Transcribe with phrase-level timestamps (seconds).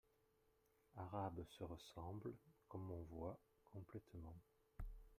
[0.95, 2.35] arabe se ressemblent,
[2.67, 4.35] comme on voit, complètement.